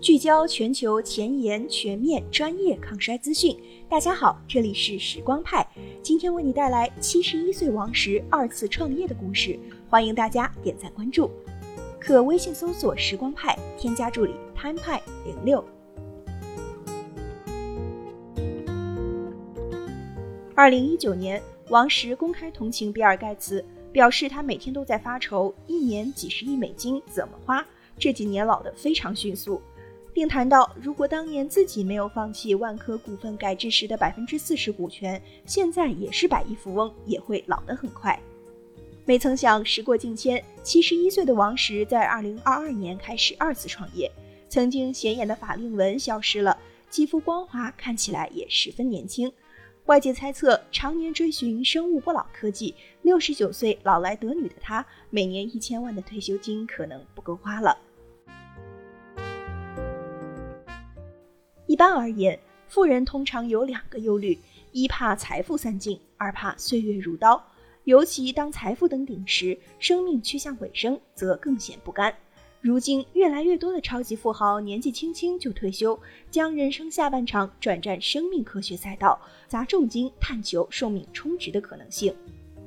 [0.00, 3.56] 聚焦全球前沿、全面、专业抗衰资讯。
[3.88, 5.68] 大家好，这里是时光派，
[6.04, 9.58] 今天为你带来七十一岁王石二次创业的故事。
[9.88, 11.28] 欢迎大家点赞关注，
[11.98, 15.64] 可微信搜索“时光派”，添加助理 “time 派零六”。
[20.54, 27.66] 二零一九年，王石公开同情比尔盖茨，表示他每天都在发愁，一年几十亿美金怎么花？
[27.98, 29.60] 这几年老得非常迅速。
[30.18, 38.20] 并谈到，如果当年自己没有放弃万科股份改制时的百分之四十股权，现在也是百亿富翁，也会老得很快。
[39.04, 44.10] 没曾想，时过境迁，七十一岁的王石在二零二二年开始二次创业，
[44.48, 46.58] 曾经显眼的法令纹消失了，
[46.90, 49.32] 肌肤光滑，看起来也十分年轻。
[49.86, 57.78] 外界猜测，常年追寻生物不老科技，六十九岁老来得女的他，每年一千万的退休金可能不够花了。
[61.68, 64.38] 一般而言，富人通常有两个忧虑：
[64.72, 67.44] 一怕财富散尽，二怕岁月如刀。
[67.84, 72.12] 尤其当财富登顶时，生命趋向尾声，则更显不甘。
[72.62, 75.98] 如今，越来越多的超级富豪年纪轻轻就退休，
[76.30, 82.14] 将人生下半场转战生命科学赛道，砸重金探求寿命充值的可能性。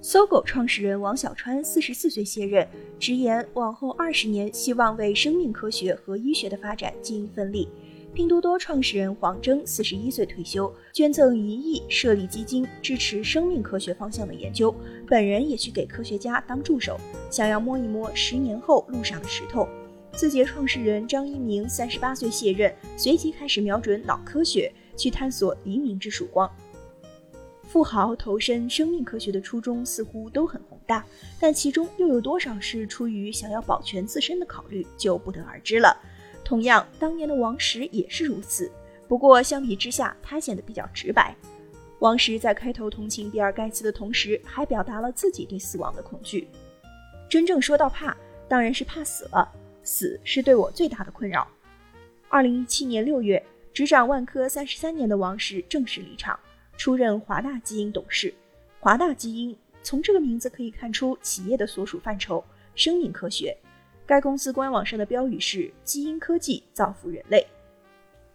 [0.00, 2.64] 搜狗创始人王小川四十四岁卸任，
[3.00, 7.68] 直言往后二十年希望为生命科学和医学的发展尽一份力。
[8.14, 14.72] 拼多多创始人黄峥四十一岁退休，捐赠一亿设立基金支持生命科学方向的研究，
[15.04, 16.96] 本人也去给科学家当助手，
[17.28, 19.68] 想要摸一摸十年后路上的石头。
[20.12, 26.48] 字节创始人张一鸣三十八岁卸任，随即开始瞄准脑科学，去探索黎明之曙光。
[27.64, 31.04] 富豪投身生命科学的初衷似乎都很宏大，
[31.40, 35.96] 但其中又有多少是出于想要保全自身的考虑，就不得而知了。
[36.44, 38.70] 同样，当年的王石也是如此。
[39.08, 41.34] 不过相比之下，他显得比较直白。
[42.00, 46.48] 王石在开头同情比尔盖茨的同时，还表达了自己对死亡的恐惧。
[47.28, 48.14] 真正说到怕，
[48.46, 49.50] 当然是怕死了。
[49.82, 51.46] 死是对我最大的困扰。
[52.28, 53.42] 二零一七年六月，
[53.72, 56.38] 执掌万科三十三年的王石正式离场，
[56.76, 58.32] 出任华大基因董事。
[58.80, 62.42] 华大基因从这个名字可以看出企业的所属范畴——
[62.74, 63.56] 生命科学。
[64.06, 67.46] 该公司官网上的标语是“基因科技造福人类”。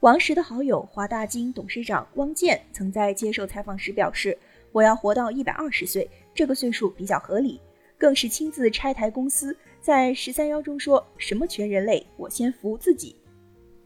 [0.00, 4.38] 王石的好友华大基因董事长汪建曾在接受采访时表示
[4.70, 7.60] ：“我要活到一百二十岁，这个岁数比较合理。”
[7.98, 13.16] 更是亲自拆台公司，在“十三幺”中说什么“全人类，我先服务自己”。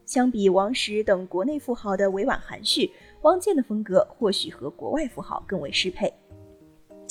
[0.05, 6.13] 相比王石等国内富豪的委婉含蓄，汪建的风格或许和国外富豪更为适配。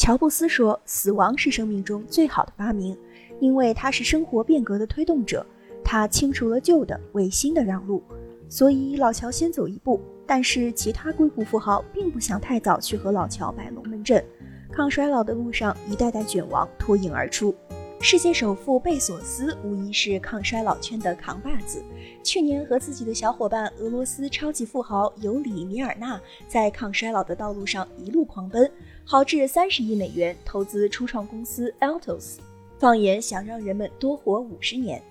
[0.01, 2.97] 乔布斯说：“死亡是生命中最好的发明。”
[3.39, 5.45] 因为他是生活变革的推动者，
[5.85, 8.03] 他清除了旧的，为新的让路，
[8.49, 10.01] 所以老乔先走一步。
[10.27, 14.25] 但是其他硅谷富豪并不想太早去和老乔摆龙门阵，
[14.73, 17.55] 抗衰老的路上，一代代卷王脱颖而出。
[18.03, 21.85] 世界首富贝索斯无疑是抗衰老圈的扛把子，
[22.25, 26.19] 去年和自己的小伙伴俄罗斯超级富豪尤里米尔纳
[26.49, 28.73] 在抗衰老的道路上一路狂奔，
[29.05, 32.39] 豪掷三十亿美元投资初创公司 Altos。
[32.79, 35.03] 放眼想让人们多活五十年，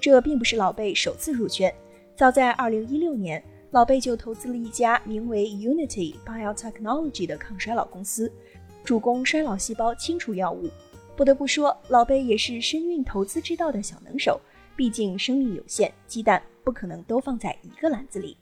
[0.00, 1.74] 这并不是老贝首次入圈。
[2.16, 3.42] 早在二零一六年，
[3.72, 8.32] 老贝就投资了一家名为 Unity Biotechnology 的抗衰老公司，
[8.84, 10.70] 主攻衰老细胞清除药物。
[11.16, 14.40] 不得不说，老贝也是深谙投资之道的小能手。
[14.76, 18.36] 毕竟生命有限，鸡蛋不可能都放在一个篮子里。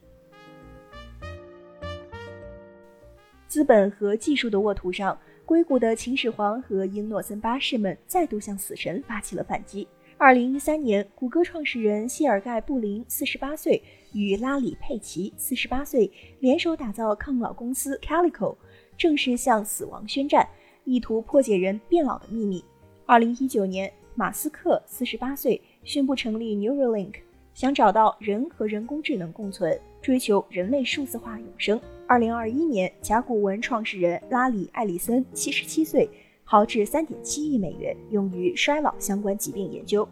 [3.46, 5.18] 资本和技术的沃土上。
[5.44, 9.86] 硅谷的秦始皇和英诺森八世们再度向死神发起了反击。
[10.16, 13.82] 二零一三年，谷歌创始人谢尔盖·布林四十八岁，
[14.14, 18.56] 与拉里·佩奇四十八岁联手打造抗老公司 Calico，
[18.96, 20.48] 正式向死亡宣战，
[20.84, 22.64] 意图破解人变老的秘密。
[23.06, 27.14] 二零一九年，马斯克四十八岁宣布成立 Neuralink，
[27.54, 31.80] 想找到人和人工智能共存，追求人类数字化永生。
[32.06, 36.08] 二零二一年，甲骨文创始人拉里·艾里森七十七岁，
[36.44, 40.06] 豪掷三点七亿美元用于衰老相关疾病研究。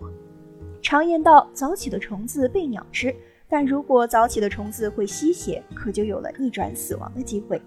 [0.83, 3.15] 常言道，早起的虫子被鸟吃，
[3.49, 7.61] 但如果早起的虫子会吸血，可就有了逆转死亡的机会。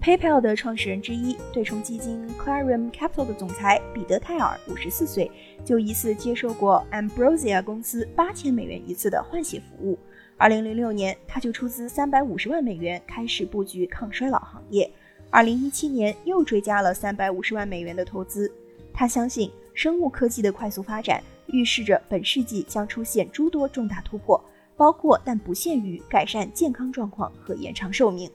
[0.00, 5.30] PayPal 的创始人之一，对冲基金 Clarium Capital 的总裁彼得·泰尔五十四岁，
[5.64, 9.98] 就疑似接受过 Ambrosia 公司八千美元一次的换血服务。
[10.36, 14.88] 二零零六年，他就出资三百五十万美元开始布局抗衰老行业。
[15.30, 18.50] 二零一七年又追加了三百五十万美元的投资。
[18.94, 24.42] 他相信，生物科技的快速发展预示着本世纪将出现诸多重大突破，
[24.76, 28.30] 包括但不限于改善健康状况和延长寿命。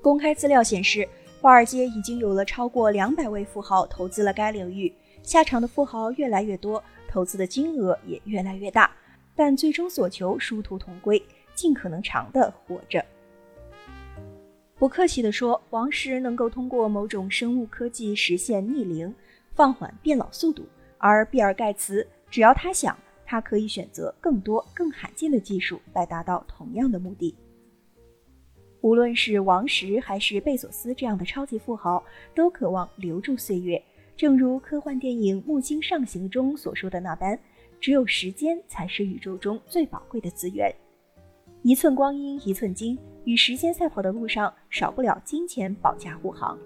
[0.00, 1.08] 公开资料显示，
[1.40, 8.90] 华尔街已经有了超过两百位富豪投资了该领域，下场的富豪越来越多，投资的金额也越来越大，
[9.34, 11.22] 但最终所求殊途同归，
[11.54, 13.04] 尽可能长的活着。
[14.78, 19.12] 不客气地说，王石能够通过某种生物科技实现逆龄，
[19.54, 20.64] 放缓变老速度，
[20.98, 27.34] 而比尔盖茨只要他想，他可以选择更多更罕见的技术来达到同样的目的。
[28.80, 33.82] 无论是王石还是贝索斯这样的超级富豪，都渴望留住岁月，
[34.16, 37.38] 正如科幻电影《木星上行》中所说的那般，
[37.80, 40.72] 只有时间才是宇宙中最宝贵的资源。
[41.62, 46.56] 一寸光阴一寸金，与时间赛跑的路上，少不了金钱保驾护航。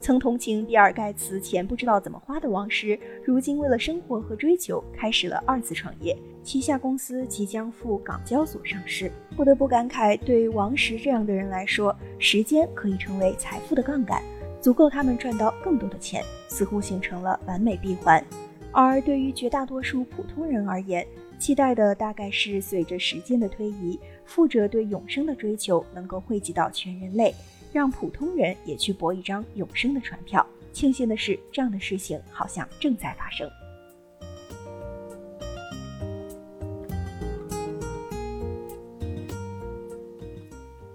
[0.00, 9.12] 曾同情比尔盖茨钱不知道怎么花的王石，如今为了生活和追求，开始了二次创业，旗下公司即将赴港交所上市。
[9.36, 14.22] 不得不感慨，对王石这样的人来说，时间可以成为财富的杠杆，
[14.58, 18.24] 足够他们赚到更多的钱，似乎形成了完美闭环。
[18.72, 21.06] 而对于绝大多数普通人而言，
[21.38, 27.34] 期待的大概是随着时间的推移，富者对永生的追求能够惠及到全人类，
[27.72, 30.46] 让普通人也去博一张永生的船票。
[30.72, 33.50] 庆幸的是，这样的事情好像正在发生。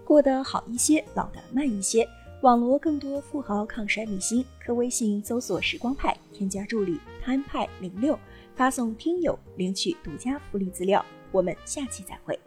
[0.05, 2.07] 过得好一些，老得慢一些。
[2.41, 8.17] 网罗更多富豪抗衰秘辛，可微信搜索“时光派”，添加助理摊派零六”。
[8.55, 12.39] 发送听友领取独家福利资料，我们下期再会。